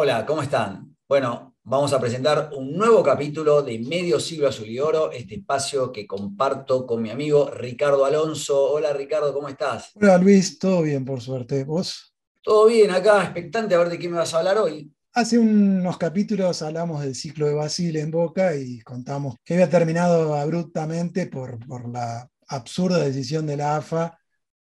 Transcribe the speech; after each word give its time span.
Hola, 0.00 0.24
¿cómo 0.24 0.42
están? 0.42 0.96
Bueno, 1.08 1.56
vamos 1.64 1.92
a 1.92 2.00
presentar 2.00 2.50
un 2.56 2.76
nuevo 2.76 3.02
capítulo 3.02 3.62
de 3.62 3.80
Medio 3.80 4.20
Siglo 4.20 4.46
Azul 4.46 4.68
y 4.68 4.78
Oro, 4.78 5.10
este 5.10 5.34
espacio 5.34 5.90
que 5.90 6.06
comparto 6.06 6.86
con 6.86 7.02
mi 7.02 7.10
amigo 7.10 7.50
Ricardo 7.50 8.04
Alonso. 8.04 8.70
Hola 8.70 8.92
Ricardo, 8.92 9.34
¿cómo 9.34 9.48
estás? 9.48 9.90
Hola 9.96 10.16
Luis, 10.18 10.56
todo 10.60 10.82
bien 10.82 11.04
por 11.04 11.20
suerte. 11.20 11.64
¿Vos? 11.64 12.14
Todo 12.44 12.68
bien, 12.68 12.92
acá 12.92 13.24
expectante 13.24 13.74
a 13.74 13.78
ver 13.78 13.88
de 13.88 13.98
qué 13.98 14.08
me 14.08 14.18
vas 14.18 14.32
a 14.34 14.38
hablar 14.38 14.58
hoy. 14.58 14.88
Hace 15.14 15.36
unos 15.36 15.98
capítulos 15.98 16.62
hablamos 16.62 17.02
del 17.02 17.16
ciclo 17.16 17.48
de 17.48 17.54
Basile 17.54 18.00
en 18.00 18.12
Boca 18.12 18.54
y 18.54 18.78
contamos 18.82 19.34
que 19.44 19.54
había 19.54 19.68
terminado 19.68 20.36
abruptamente 20.36 21.26
por, 21.26 21.58
por 21.66 21.88
la 21.88 22.30
absurda 22.46 22.98
decisión 22.98 23.48
de 23.48 23.56
la 23.56 23.78
AFA 23.78 24.17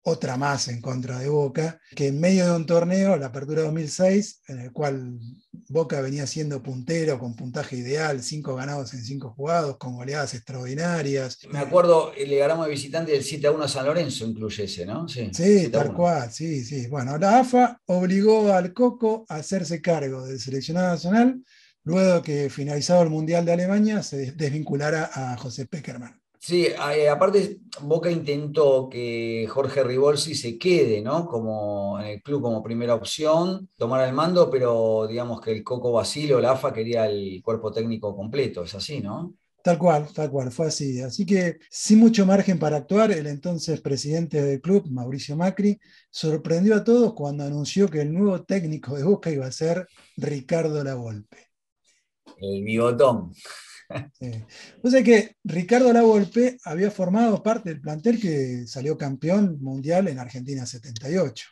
otra 0.08 0.36
más 0.36 0.68
en 0.68 0.80
contra 0.80 1.18
de 1.18 1.28
Boca, 1.28 1.80
que 1.94 2.08
en 2.08 2.20
medio 2.20 2.46
de 2.46 2.56
un 2.56 2.66
torneo, 2.66 3.16
la 3.16 3.26
Apertura 3.26 3.62
2006, 3.62 4.42
en 4.48 4.60
el 4.60 4.72
cual 4.72 5.18
Boca 5.68 6.00
venía 6.00 6.26
siendo 6.26 6.62
puntero 6.62 7.18
con 7.18 7.36
puntaje 7.36 7.76
ideal, 7.76 8.22
cinco 8.22 8.54
ganados 8.56 8.94
en 8.94 9.04
cinco 9.04 9.30
jugados, 9.30 9.76
con 9.76 9.96
goleadas 9.96 10.34
extraordinarias. 10.34 11.38
Me 11.50 11.58
acuerdo, 11.58 12.12
le 12.16 12.36
ganamos 12.36 12.66
de 12.66 12.72
visitante 12.72 13.12
del 13.12 13.22
7 13.22 13.46
a 13.46 13.52
1 13.52 13.64
a 13.64 13.68
San 13.68 13.86
Lorenzo, 13.86 14.26
incluye 14.26 14.64
ese, 14.64 14.86
¿no? 14.86 15.06
Sí, 15.08 15.68
tal 15.70 15.92
cual, 15.92 16.32
sí, 16.32 16.64
sí. 16.64 16.86
Bueno, 16.88 17.18
la 17.18 17.40
AFA 17.40 17.80
obligó 17.86 18.52
al 18.52 18.72
Coco 18.72 19.26
a 19.28 19.36
hacerse 19.36 19.80
cargo 19.80 20.26
del 20.26 20.40
seleccionado 20.40 20.88
nacional 20.88 21.42
luego 21.88 22.22
que 22.22 22.50
finalizado 22.50 23.02
el 23.02 23.08
Mundial 23.10 23.46
de 23.46 23.52
Alemania 23.52 24.02
se 24.02 24.32
desvinculara 24.32 25.10
a 25.12 25.36
José 25.38 25.66
Peckerman. 25.66 26.20
Sí, 26.40 26.66
eh, 26.66 27.08
aparte 27.08 27.58
Boca 27.82 28.10
intentó 28.10 28.88
que 28.88 29.46
Jorge 29.48 29.82
Ribolsi 29.82 30.34
se 30.34 30.56
quede, 30.56 31.02
¿no? 31.02 31.26
Como 31.26 31.98
en 32.00 32.06
el 32.06 32.22
club 32.22 32.42
como 32.42 32.62
primera 32.62 32.94
opción, 32.94 33.68
tomar 33.76 34.06
el 34.06 34.14
mando, 34.14 34.48
pero 34.50 35.06
digamos 35.08 35.40
que 35.40 35.50
el 35.50 35.64
Coco 35.64 35.92
Basilo, 35.92 36.40
la 36.40 36.52
AFA 36.52 36.72
quería 36.72 37.06
el 37.06 37.42
cuerpo 37.42 37.72
técnico 37.72 38.14
completo, 38.14 38.62
es 38.62 38.74
así, 38.74 39.00
¿no? 39.00 39.34
Tal 39.62 39.76
cual, 39.76 40.06
tal 40.14 40.30
cual, 40.30 40.52
fue 40.52 40.68
así. 40.68 41.00
Así 41.02 41.26
que 41.26 41.58
sin 41.68 41.98
mucho 41.98 42.24
margen 42.24 42.58
para 42.58 42.78
actuar, 42.78 43.10
el 43.10 43.26
entonces 43.26 43.80
presidente 43.80 44.40
del 44.40 44.60
club, 44.60 44.88
Mauricio 44.88 45.36
Macri, 45.36 45.78
sorprendió 46.10 46.76
a 46.76 46.84
todos 46.84 47.12
cuando 47.14 47.44
anunció 47.44 47.88
que 47.88 48.00
el 48.00 48.14
nuevo 48.14 48.44
técnico 48.44 48.96
de 48.96 49.04
Boca 49.04 49.30
iba 49.30 49.46
a 49.46 49.52
ser 49.52 49.86
Ricardo 50.16 50.82
Lavolpe. 50.84 51.48
El 52.38 52.62
bigotón. 52.62 53.32
O 54.82 54.90
sea 54.90 55.02
que 55.02 55.36
Ricardo 55.44 55.92
Lavolpe 55.92 56.58
había 56.64 56.90
formado 56.90 57.42
parte 57.42 57.70
del 57.70 57.80
plantel 57.80 58.20
que 58.20 58.66
salió 58.66 58.96
campeón 58.96 59.58
mundial 59.60 60.08
en 60.08 60.18
Argentina 60.18 60.66
78. 60.66 61.46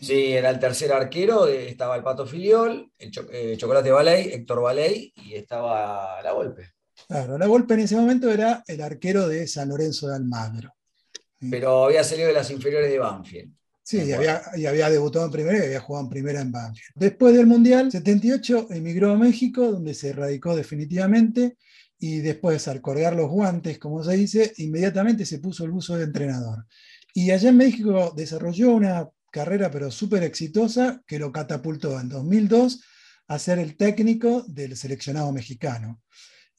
Sí, 0.00 0.32
era 0.32 0.50
el 0.50 0.60
tercer 0.60 0.92
arquero, 0.92 1.48
estaba 1.48 1.96
el 1.96 2.04
Pato 2.04 2.24
Filiol, 2.24 2.92
el 2.98 3.10
eh, 3.32 3.56
Chocolate 3.56 3.90
Baley, 3.90 4.32
Héctor 4.32 4.62
Baley 4.62 5.12
y 5.16 5.34
estaba 5.34 6.22
La 6.22 6.32
Volpe. 6.32 6.70
Claro, 7.08 7.36
La 7.36 7.48
Volpe 7.48 7.74
en 7.74 7.80
ese 7.80 7.96
momento 7.96 8.30
era 8.30 8.62
el 8.66 8.80
arquero 8.80 9.26
de 9.26 9.46
San 9.48 9.68
Lorenzo 9.68 10.08
de 10.08 10.16
Almagro. 10.16 10.72
Pero 11.50 11.84
había 11.84 12.04
salido 12.04 12.28
de 12.28 12.34
las 12.34 12.50
inferiores 12.50 12.90
de 12.90 12.98
Banfield. 12.98 13.52
Sí, 13.88 14.02
y 14.02 14.12
había, 14.12 14.42
y 14.54 14.66
había, 14.66 14.90
debutado 14.90 15.24
en 15.24 15.30
primera 15.30 15.56
y 15.60 15.62
había 15.62 15.80
jugado 15.80 16.04
en 16.04 16.10
primera 16.10 16.42
en 16.42 16.52
Banfield. 16.52 16.92
Después 16.94 17.34
del 17.34 17.46
Mundial 17.46 17.90
78 17.90 18.66
emigró 18.68 19.12
a 19.12 19.16
México, 19.16 19.72
donde 19.72 19.94
se 19.94 20.12
radicó 20.12 20.54
definitivamente, 20.54 21.56
y 21.98 22.18
después 22.18 22.68
al 22.68 22.82
colgar 22.82 23.16
los 23.16 23.30
guantes, 23.30 23.78
como 23.78 24.04
se 24.04 24.14
dice, 24.14 24.52
inmediatamente 24.58 25.24
se 25.24 25.38
puso 25.38 25.64
el 25.64 25.70
buzo 25.70 25.96
de 25.96 26.04
entrenador. 26.04 26.66
Y 27.14 27.30
allá 27.30 27.48
en 27.48 27.56
México 27.56 28.12
desarrolló 28.14 28.74
una 28.74 29.08
carrera 29.32 29.70
pero 29.70 29.90
súper 29.90 30.22
exitosa 30.22 31.02
que 31.06 31.18
lo 31.18 31.32
catapultó 31.32 31.98
en 31.98 32.10
2002 32.10 32.82
a 33.28 33.38
ser 33.38 33.58
el 33.58 33.78
técnico 33.78 34.44
del 34.48 34.76
seleccionado 34.76 35.32
mexicano. 35.32 36.02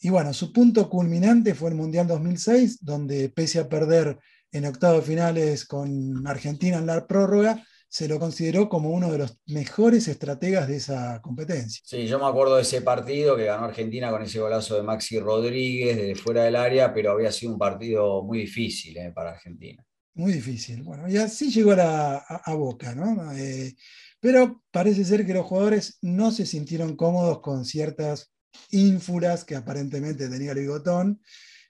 Y 0.02 0.09
bueno, 0.09 0.34
su 0.34 0.52
punto 0.52 0.90
culminante 0.90 1.53
fue 1.53 1.70
el 1.70 1.76
Mundial 1.76 2.08
2006, 2.08 2.84
donde 2.84 3.30
pese 3.30 3.59
a 3.59 3.70
perder 3.70 4.18
en 4.52 4.66
octavos 4.66 5.06
finales 5.06 5.66
con 5.66 6.26
Argentina 6.28 6.78
en 6.78 6.88
la 6.88 7.06
prórroga, 7.06 7.64
se 7.88 8.08
lo 8.08 8.20
consideró 8.20 8.70
como 8.70 8.92
uno 8.92 9.12
de 9.12 9.18
los 9.18 9.40
mejores 9.48 10.08
estrategas 10.08 10.68
de 10.68 10.76
esa 10.76 11.20
competencia. 11.22 11.82
Sí, 11.84 12.06
yo 12.06 12.20
me 12.20 12.28
acuerdo 12.28 12.56
de 12.56 12.62
ese 12.62 12.84
partido 12.84 13.36
que 13.36 13.46
ganó 13.46 13.66
Argentina 13.66 14.12
con 14.12 14.22
ese 14.22 14.40
golazo 14.40 14.76
de 14.76 14.84
Maxi 14.84 15.20
Rodríguez 15.20 15.98
desde 15.98 16.16
fuera 16.16 16.44
del 16.44 16.56
área, 16.56 16.94
pero 16.94 17.12
había 17.12 17.32
sido 17.32 17.54
un 17.54 17.58
partido 17.58 18.24
muy 18.24 18.42
difícil 18.42 18.96
eh, 18.98 19.12
para 19.12 19.32
Argentina. 19.32 19.84
Muy 20.14 20.34
difícil. 20.34 20.84
Bueno, 20.84 21.09
y 21.09 21.18
así 21.18 21.50
llegó 21.50 21.72
a, 21.72 22.54
Boca, 22.56 22.94
¿no? 22.94 23.32
Eh, 23.34 23.76
pero 24.20 24.62
parece 24.70 25.04
ser 25.04 25.26
que 25.26 25.34
los 25.34 25.46
jugadores 25.46 25.98
no 26.02 26.32
se 26.32 26.46
sintieron 26.46 26.96
cómodos 26.96 27.40
con 27.40 27.66
ciertas 27.66 28.32
ínfulas 28.70 29.46
que 29.46 29.56
aparentemente 29.56 30.30
tenía 30.30 30.52
el 30.52 30.59
bigotón. 30.59 31.22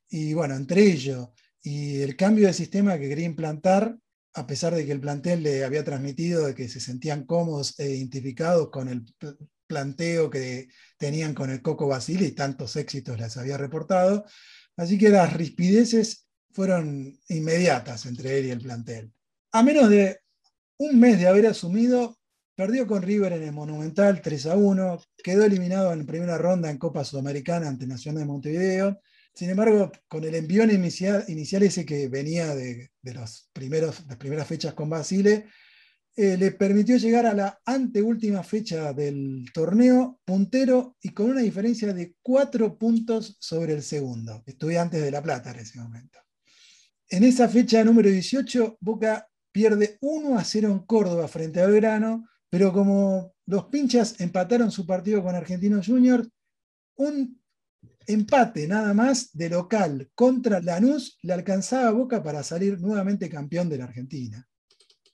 Y 0.09 0.33
bueno, 0.33 0.55
entre 0.55 0.81
ellos 0.81 1.29
y 1.61 2.01
el 2.01 2.15
cambio 2.15 2.47
de 2.47 2.53
sistema 2.53 2.97
que 2.97 3.09
quería 3.09 3.25
implantar, 3.25 3.97
a 4.33 4.47
pesar 4.47 4.73
de 4.73 4.85
que 4.85 4.91
el 4.91 5.01
plantel 5.01 5.43
le 5.43 5.63
había 5.63 5.83
transmitido 5.83 6.47
de 6.47 6.55
que 6.55 6.69
se 6.69 6.79
sentían 6.79 7.25
cómodos 7.25 7.79
e 7.79 7.89
identificados 7.89 8.69
con 8.69 8.87
el 8.87 9.05
planteo 9.67 10.29
que 10.29 10.69
tenían 10.97 11.33
con 11.33 11.49
el 11.49 11.61
Coco 11.61 11.87
Basile 11.87 12.25
y 12.25 12.31
tantos 12.31 12.75
éxitos 12.75 13.19
les 13.19 13.37
había 13.37 13.57
reportado. 13.57 14.25
Así 14.77 14.97
que 14.97 15.09
las 15.09 15.33
rispideces 15.33 16.27
fueron 16.51 17.19
inmediatas 17.27 18.05
entre 18.05 18.39
él 18.39 18.45
y 18.47 18.51
el 18.51 18.61
plantel. 18.61 19.11
A 19.51 19.63
menos 19.63 19.89
de 19.89 20.19
un 20.77 20.99
mes 20.99 21.19
de 21.19 21.27
haber 21.27 21.47
asumido, 21.47 22.17
perdió 22.55 22.87
con 22.87 23.01
River 23.01 23.33
en 23.33 23.43
el 23.43 23.51
Monumental 23.51 24.21
3 24.21 24.45
a 24.47 24.55
1, 24.55 25.01
quedó 25.23 25.43
eliminado 25.43 25.91
en 25.91 26.05
primera 26.05 26.37
ronda 26.37 26.69
en 26.69 26.77
Copa 26.77 27.03
Sudamericana 27.03 27.67
ante 27.67 27.87
Nacional 27.87 28.21
de 28.21 28.25
Montevideo 28.25 29.01
sin 29.39 29.51
embargo, 29.51 29.89
con 30.09 30.25
el 30.25 30.35
envión 30.35 30.69
inicial, 30.69 31.23
inicial 31.29 31.63
ese 31.63 31.85
que 31.85 32.09
venía 32.09 32.53
de, 32.53 32.91
los 33.03 33.49
primeros, 33.53 34.05
las 34.05 34.17
primeras 34.17 34.45
fechas 34.45 34.73
con 34.73 34.89
Basile, 34.89 35.45
eh, 36.17 36.35
le 36.35 36.51
permitió 36.51 36.97
llegar 36.97 37.25
a 37.25 37.33
la 37.33 37.57
anteúltima 37.65 38.43
fecha 38.43 38.91
del 38.91 39.45
torneo 39.53 40.19
puntero 40.25 40.97
y 41.01 41.11
con 41.11 41.29
una 41.29 41.39
diferencia 41.39 41.93
de 41.93 42.15
cuatro 42.21 42.77
puntos 42.77 43.37
sobre 43.39 43.71
el 43.71 43.81
segundo, 43.81 44.43
Estudiantes 44.45 45.01
de 45.01 45.09
La 45.09 45.23
Plata 45.23 45.51
en 45.51 45.59
ese 45.59 45.79
momento. 45.79 46.19
En 47.07 47.23
esa 47.23 47.47
fecha 47.47 47.81
número 47.85 48.09
18, 48.09 48.79
Boca 48.81 49.25
pierde 49.53 49.97
1 50.01 50.37
a 50.37 50.43
0 50.43 50.69
en 50.69 50.79
Córdoba 50.79 51.29
frente 51.29 51.61
a 51.61 51.67
Belgrano, 51.67 52.27
pero 52.49 52.73
como 52.73 53.35
los 53.45 53.67
pinchas 53.67 54.19
empataron 54.19 54.69
su 54.69 54.85
partido 54.85 55.23
con 55.23 55.33
Argentinos 55.33 55.87
Juniors, 55.87 56.27
un 56.97 57.38
empate 58.09 58.67
nada 58.67 58.93
más 58.95 59.29
de 59.33 59.49
local 59.49 60.09
contra 60.15 60.59
Lanús 60.59 61.19
le 61.21 61.33
alcanzaba 61.33 61.89
a 61.89 61.91
Boca 61.91 62.23
para 62.23 62.41
salir 62.41 62.81
nuevamente 62.81 63.29
campeón 63.29 63.69
de 63.69 63.77
la 63.77 63.83
Argentina. 63.83 64.45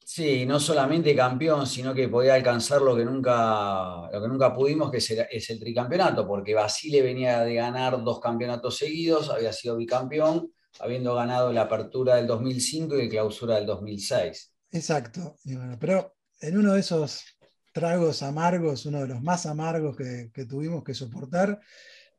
Sí, 0.05 0.45
no 0.45 0.61
solamente 0.61 1.13
campeón, 1.13 1.67
sino 1.67 1.93
que 1.93 2.07
podía 2.07 2.35
alcanzar 2.35 2.81
lo 2.81 2.95
que 2.95 3.03
nunca, 3.03 4.09
lo 4.13 4.21
que 4.21 4.27
nunca 4.29 4.53
pudimos, 4.53 4.89
que 4.89 4.97
es 4.97 5.49
el 5.49 5.59
tricampeonato, 5.59 6.25
porque 6.25 6.53
Basile 6.53 7.01
venía 7.01 7.41
de 7.41 7.55
ganar 7.55 8.01
dos 8.01 8.21
campeonatos 8.21 8.77
seguidos, 8.77 9.29
había 9.29 9.51
sido 9.51 9.75
bicampeón, 9.75 10.53
habiendo 10.79 11.15
ganado 11.15 11.51
la 11.51 11.63
apertura 11.63 12.15
del 12.15 12.27
2005 12.27 12.95
y 12.95 13.03
la 13.03 13.09
clausura 13.09 13.55
del 13.55 13.65
2006. 13.65 14.53
Exacto, 14.71 15.35
pero 15.79 16.15
en 16.39 16.57
uno 16.59 16.73
de 16.73 16.79
esos 16.79 17.25
tragos 17.73 18.23
amargos, 18.23 18.85
uno 18.85 19.01
de 19.01 19.07
los 19.07 19.21
más 19.21 19.45
amargos 19.45 19.97
que, 19.97 20.31
que 20.33 20.45
tuvimos 20.45 20.83
que 20.83 20.93
soportar, 20.93 21.59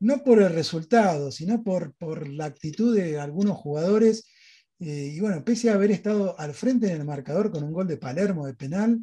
no 0.00 0.22
por 0.22 0.40
el 0.40 0.52
resultado, 0.52 1.30
sino 1.30 1.62
por, 1.62 1.94
por 1.94 2.28
la 2.28 2.46
actitud 2.46 2.96
de 2.96 3.18
algunos 3.18 3.56
jugadores. 3.56 4.26
Eh, 4.78 5.12
y 5.14 5.20
bueno, 5.20 5.44
pese 5.44 5.70
a 5.70 5.74
haber 5.74 5.90
estado 5.90 6.38
al 6.38 6.54
frente 6.54 6.90
en 6.90 6.98
el 6.98 7.04
marcador 7.04 7.50
con 7.50 7.64
un 7.64 7.72
gol 7.72 7.86
de 7.86 7.96
Palermo 7.96 8.46
de 8.46 8.54
penal, 8.54 9.00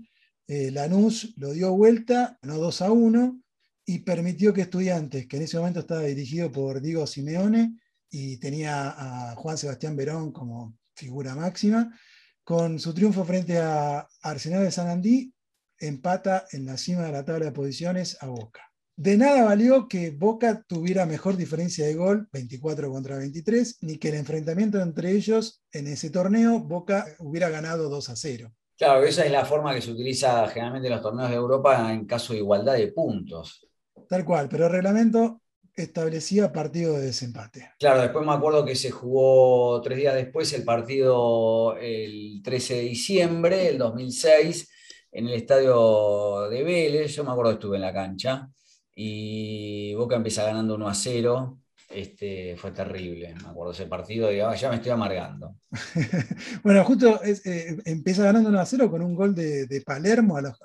eh, 0.47 0.71
Lanús 0.71 1.33
lo 1.37 1.51
dio 1.51 1.71
vuelta, 1.75 2.37
no 2.41 2.57
2 2.57 2.81
a 2.81 2.91
1, 2.91 3.41
y 3.85 3.99
permitió 3.99 4.53
que 4.53 4.61
Estudiantes, 4.61 5.27
que 5.27 5.37
en 5.37 5.43
ese 5.43 5.57
momento 5.57 5.79
estaba 5.79 6.01
dirigido 6.01 6.51
por 6.51 6.81
Diego 6.81 7.07
Simeone 7.07 7.77
y 8.09 8.37
tenía 8.37 9.31
a 9.31 9.35
Juan 9.35 9.57
Sebastián 9.57 9.95
Verón 9.95 10.31
como 10.31 10.77
figura 10.95 11.35
máxima, 11.35 11.97
con 12.43 12.79
su 12.79 12.93
triunfo 12.93 13.25
frente 13.25 13.57
a 13.57 14.07
Arsenal 14.21 14.63
de 14.63 14.71
San 14.71 14.87
Andí, 14.87 15.33
empata 15.79 16.45
en 16.51 16.65
la 16.65 16.77
cima 16.77 17.03
de 17.03 17.11
la 17.11 17.25
tabla 17.25 17.45
de 17.45 17.51
posiciones 17.51 18.17
a 18.21 18.27
Boca. 18.27 18.72
De 18.95 19.17
nada 19.17 19.43
valió 19.43 19.87
que 19.87 20.11
Boca 20.11 20.63
tuviera 20.67 21.07
mejor 21.07 21.35
diferencia 21.35 21.85
de 21.85 21.95
gol, 21.95 22.27
24 22.31 22.91
contra 22.91 23.17
23, 23.17 23.79
ni 23.81 23.97
que 23.97 24.09
el 24.09 24.15
enfrentamiento 24.15 24.79
entre 24.79 25.11
ellos 25.11 25.63
en 25.71 25.87
ese 25.87 26.11
torneo, 26.11 26.59
Boca 26.59 27.07
hubiera 27.17 27.49
ganado 27.49 27.89
2 27.89 28.09
a 28.09 28.15
0. 28.15 28.51
Claro, 28.77 29.03
esa 29.03 29.25
es 29.25 29.31
la 29.31 29.45
forma 29.45 29.73
que 29.73 29.81
se 29.81 29.91
utiliza 29.91 30.47
generalmente 30.47 30.89
en 30.89 30.93
los 30.93 31.01
torneos 31.01 31.29
de 31.29 31.35
Europa 31.35 31.91
en 31.91 32.05
caso 32.05 32.33
de 32.33 32.39
igualdad 32.39 32.73
de 32.75 32.91
puntos. 32.91 33.67
Tal 34.07 34.23
cual, 34.25 34.47
pero 34.47 34.67
el 34.67 34.71
reglamento 34.71 35.41
establecía 35.75 36.51
partido 36.51 36.93
de 36.93 37.07
desempate. 37.07 37.71
Claro, 37.79 38.01
después 38.01 38.23
me 38.23 38.33
acuerdo 38.33 38.63
que 38.63 38.75
se 38.75 38.91
jugó 38.91 39.81
tres 39.81 39.97
días 39.97 40.13
después 40.13 40.53
el 40.53 40.63
partido 40.63 41.75
el 41.77 42.41
13 42.43 42.75
de 42.75 42.81
diciembre 42.81 43.57
del 43.57 43.79
2006 43.79 44.69
en 45.11 45.27
el 45.27 45.33
estadio 45.33 46.47
de 46.49 46.63
Vélez, 46.63 47.15
yo 47.15 47.23
me 47.23 47.31
acuerdo 47.31 47.51
que 47.51 47.55
estuve 47.55 47.77
en 47.77 47.81
la 47.83 47.93
cancha, 47.93 48.49
y 48.95 49.93
Boca 49.95 50.15
empieza 50.15 50.43
ganando 50.43 50.75
1 50.75 50.87
a 50.87 50.93
0. 50.93 51.59
Este, 51.89 52.55
fue 52.57 52.71
terrible, 52.71 53.35
me 53.35 53.49
acuerdo 53.49 53.71
ese 53.71 53.85
partido, 53.85 54.31
y 54.31 54.37
ya 54.37 54.69
me 54.69 54.77
estoy 54.77 54.91
amargando. 54.91 55.57
bueno, 56.63 56.83
justo 56.83 57.21
eh, 57.23 57.77
empieza 57.85 58.23
ganando 58.23 58.49
1 58.49 58.59
a 58.59 58.65
0 58.65 58.89
con 58.89 59.03
un 59.03 59.13
gol 59.13 59.35
de, 59.35 59.83
Palermo 59.85 60.37
a 60.37 60.41
los, 60.41 60.57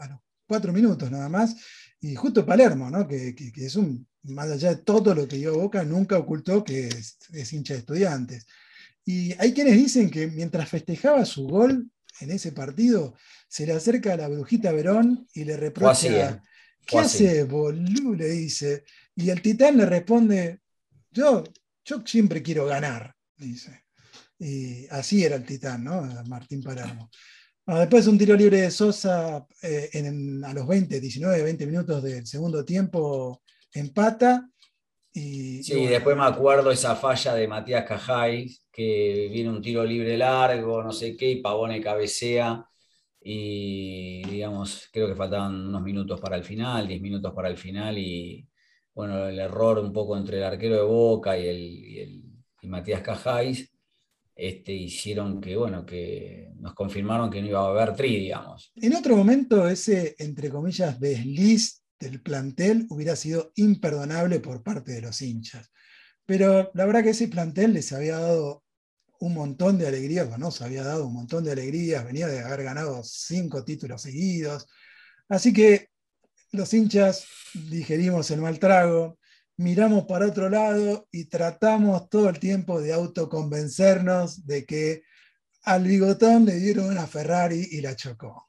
cuatro 0.46 0.72
minutos 0.72 1.10
nada 1.10 1.28
más, 1.28 1.56
y 2.00 2.14
justo 2.14 2.46
Palermo, 2.46 2.88
¿no? 2.88 3.06
que, 3.06 3.34
es 3.56 3.76
un, 3.76 4.06
más 4.22 4.50
allá 4.50 4.70
de 4.70 4.82
todo 4.82 5.14
lo 5.14 5.28
que 5.28 5.36
dio 5.36 5.58
Boca, 5.58 5.84
nunca 5.84 6.16
ocultó 6.16 6.64
que 6.64 6.88
es, 6.88 7.52
hincha 7.52 7.74
de 7.74 7.80
estudiantes. 7.80 8.46
Y 9.04 9.34
hay 9.38 9.52
quienes 9.52 9.74
dicen 9.74 10.10
que 10.10 10.28
mientras 10.28 10.68
festejaba 10.68 11.24
su 11.24 11.46
gol 11.46 11.90
en 12.20 12.30
ese 12.30 12.52
partido, 12.52 13.14
se 13.48 13.66
le 13.66 13.72
acerca 13.72 14.14
a 14.14 14.16
la 14.16 14.28
brujita 14.28 14.72
Verón 14.72 15.26
y 15.34 15.44
le 15.44 15.56
reprocha, 15.56 16.30
¿eh? 16.30 16.40
¿Qué 16.88 16.98
hace, 16.98 17.44
boludo? 17.44 18.14
Le 18.14 18.28
dice. 18.28 18.84
Y 19.14 19.30
el 19.30 19.42
titán 19.42 19.76
le 19.76 19.86
responde, 19.86 20.60
yo, 21.10 21.44
yo 21.84 22.02
siempre 22.04 22.42
quiero 22.42 22.66
ganar, 22.66 23.14
dice. 23.36 23.84
Y 24.38 24.86
así 24.88 25.24
era 25.24 25.36
el 25.36 25.44
titán, 25.44 25.84
¿no? 25.84 26.02
Martín 26.26 26.62
Palermo. 26.62 27.10
después 27.66 28.06
un 28.06 28.16
tiro 28.16 28.34
libre 28.36 28.62
de 28.62 28.70
Sosa 28.70 29.44
eh, 29.62 29.90
a 30.44 30.54
los 30.54 30.66
20, 30.66 31.00
19, 31.00 31.42
20 31.42 31.66
minutos 31.66 32.02
del 32.02 32.26
segundo 32.26 32.64
tiempo 32.64 33.42
empata. 33.72 34.48
Y, 35.12 35.62
sí, 35.64 35.86
después 35.86 36.16
me 36.16 36.24
acuerdo 36.24 36.70
esa 36.70 36.94
falla 36.94 37.34
de 37.34 37.48
Matías 37.48 37.84
Cajay, 37.84 38.56
que 38.70 39.28
viene 39.32 39.50
un 39.50 39.60
tiro 39.60 39.84
libre 39.84 40.16
largo, 40.16 40.82
no 40.82 40.92
sé 40.92 41.16
qué, 41.16 41.30
y 41.30 41.42
Pavone 41.42 41.80
cabecea. 41.80 42.64
Y 43.20 44.22
digamos, 44.28 44.88
creo 44.92 45.08
que 45.08 45.14
faltaban 45.14 45.54
unos 45.68 45.82
minutos 45.82 46.20
para 46.20 46.36
el 46.36 46.44
final, 46.44 46.86
10 46.86 47.00
minutos 47.00 47.32
para 47.34 47.48
el 47.48 47.56
final, 47.56 47.98
y 47.98 48.48
bueno, 48.94 49.28
el 49.28 49.38
error 49.38 49.78
un 49.78 49.92
poco 49.92 50.16
entre 50.16 50.38
el 50.38 50.44
arquero 50.44 50.76
de 50.76 50.82
Boca 50.82 51.38
y, 51.38 51.98
el, 51.98 52.24
Matías 52.62 53.00
Cajáis 53.00 53.70
este, 54.34 54.72
hicieron 54.72 55.40
que, 55.40 55.56
bueno, 55.56 55.86
que 55.86 56.50
nos 56.56 56.74
confirmaron 56.74 57.30
que 57.30 57.40
no 57.40 57.48
iba 57.48 57.60
a 57.60 57.70
haber 57.70 57.94
tri, 57.96 58.16
digamos. 58.16 58.72
En 58.76 58.94
otro 58.94 59.16
momento, 59.16 59.68
ese, 59.68 60.14
entre 60.18 60.50
comillas, 60.50 61.00
desliz 61.00 61.82
del 61.98 62.20
plantel 62.20 62.86
hubiera 62.90 63.16
sido 63.16 63.52
imperdonable 63.56 64.40
por 64.40 64.62
parte 64.62 64.92
de 64.92 65.02
los 65.02 65.22
hinchas. 65.22 65.70
Pero 66.26 66.70
la 66.74 66.84
verdad 66.84 67.02
que 67.02 67.10
ese 67.10 67.28
plantel 67.28 67.72
les 67.72 67.92
había 67.92 68.18
dado 68.18 68.62
un 69.20 69.34
montón 69.34 69.78
de 69.78 69.88
alegrías, 69.88 70.28
bueno, 70.28 70.50
se 70.50 70.64
había 70.64 70.84
dado 70.84 71.06
un 71.06 71.14
montón 71.14 71.44
de 71.44 71.52
alegrías, 71.52 72.04
venía 72.04 72.28
de 72.28 72.40
haber 72.40 72.62
ganado 72.62 73.02
cinco 73.02 73.64
títulos 73.64 74.02
seguidos. 74.02 74.68
Así 75.28 75.52
que 75.52 75.88
los 76.52 76.72
hinchas 76.72 77.26
digerimos 77.54 78.30
el 78.30 78.40
mal 78.40 78.58
trago, 78.58 79.18
miramos 79.56 80.04
para 80.04 80.26
otro 80.26 80.48
lado 80.48 81.08
y 81.10 81.24
tratamos 81.24 82.08
todo 82.08 82.28
el 82.28 82.38
tiempo 82.38 82.80
de 82.80 82.92
autoconvencernos 82.92 84.46
de 84.46 84.64
que 84.64 85.02
al 85.64 85.84
bigotón 85.84 86.44
le 86.46 86.54
dieron 86.54 86.86
una 86.86 87.06
Ferrari 87.06 87.68
y 87.72 87.80
la 87.80 87.96
chocó. 87.96 88.48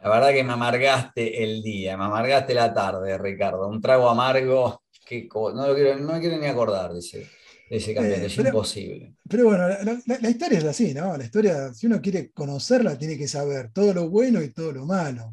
La 0.00 0.10
verdad 0.10 0.32
que 0.32 0.44
me 0.44 0.52
amargaste 0.52 1.42
el 1.44 1.62
día, 1.62 1.96
me 1.96 2.04
amargaste 2.04 2.52
la 2.52 2.74
tarde, 2.74 3.16
Ricardo. 3.16 3.68
Un 3.68 3.80
trago 3.80 4.08
amargo 4.08 4.82
que 5.06 5.28
no, 5.32 5.52
no 5.52 6.20
quiero 6.20 6.38
ni 6.38 6.46
acordar 6.46 6.92
de 7.70 7.76
ese, 7.76 7.94
campeón, 7.94 8.22
es 8.22 8.38
imposible. 8.38 9.14
Pero 9.28 9.44
bueno, 9.44 9.66
la, 9.68 10.30
historia 10.30 10.58
es 10.58 10.64
así, 10.64 10.92
¿no? 10.94 11.16
La 11.16 11.24
historia, 11.24 11.72
si 11.72 11.86
uno 11.86 12.00
quiere 12.00 12.30
conocerla, 12.30 12.98
tiene 12.98 13.16
que 13.16 13.28
saber 13.28 13.70
todo 13.72 13.94
lo 13.94 14.08
bueno 14.08 14.42
y 14.42 14.50
todo 14.50 14.72
lo 14.72 14.84
malo. 14.84 15.32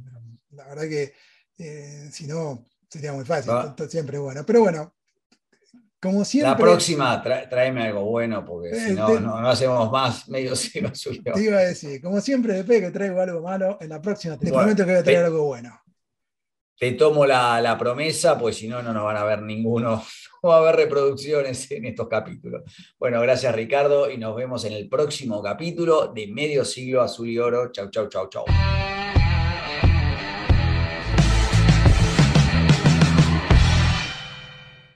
La 0.52 0.68
verdad 0.68 0.88
que 0.88 1.14
eh, 1.58 2.10
si 2.12 2.28
no, 2.28 2.66
sería 2.90 3.14
muy 3.14 3.26
fácil, 3.26 3.52
ah. 3.52 3.76
siempre 3.90 4.18
bueno. 4.18 4.46
Pero 4.46 4.62
bueno, 4.62 4.96
como 6.02 6.26
siempre. 6.26 6.50
La 6.50 6.58
próxima, 6.58 7.22
tráeme 7.22 7.84
algo 7.84 8.06
bueno, 8.06 8.44
porque 8.44 8.74
si 8.74 8.92
eh, 8.92 8.94
no, 8.94 9.20
no, 9.20 9.38
hacemos 9.48 9.92
más 9.92 10.28
medio 10.28 10.56
ciego 10.56 10.90
Te 11.34 11.44
iba 11.44 11.60
a 11.60 11.64
decir, 11.66 12.02
como 12.02 12.20
siempre, 12.22 12.56
después 12.56 12.82
que 12.82 12.92
traigo 12.92 13.22
algo 13.22 13.42
malo, 13.42 13.78
en 13.80 13.90
la 13.90 14.02
próxima 14.02 14.38
te 14.38 14.52
prometo 14.52 14.84
que 14.84 14.92
voy 14.92 15.00
a 15.00 15.04
traer 15.04 15.26
algo 15.26 15.46
bueno. 15.46 15.80
Te 16.82 16.94
tomo 16.94 17.28
la, 17.28 17.78
promesa, 17.78 18.40
pues 18.40 18.58
si 18.58 18.68
no, 18.68 18.82
no 18.82 18.92
nos 18.92 19.04
van 19.04 19.16
a 19.16 19.24
ver 19.24 19.44
ninguno, 19.44 20.04
no 20.42 20.50
va 20.50 20.56
a 20.56 20.60
haber 20.62 20.78
reproducciones 20.78 21.70
en 21.70 21.86
estos 21.86 22.08
capítulos. 22.08 22.64
Bueno, 22.98 23.22
gracias 23.22 23.54
Ricardo 23.54 24.10
y 24.10 24.18
nos 24.18 24.36
vemos 24.36 24.66
en 24.66 24.74
el 24.74 24.90
próximo 24.90 25.44
capítulo 25.44 26.08
de 26.08 26.26
Medio 26.26 26.66
Siglo 26.66 27.04
Azul 27.04 27.30
y 27.30 27.38
Oro. 27.38 27.72
Chau, 27.72 27.92
chau, 27.92 28.10
chau, 28.10 28.28
chau. 28.30 28.46